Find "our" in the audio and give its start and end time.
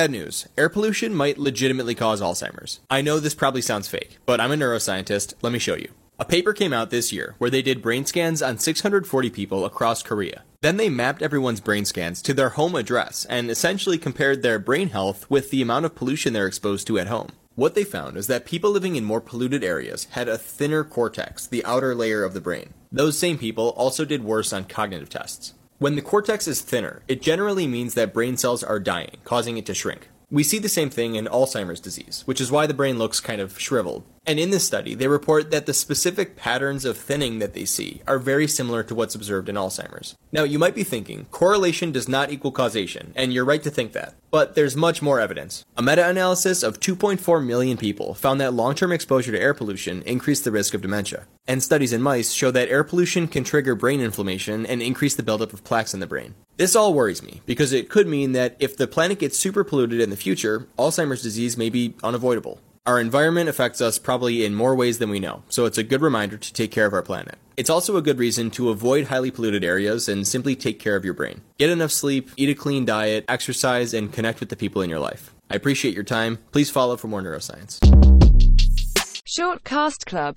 62.84-63.00, 66.92-67.00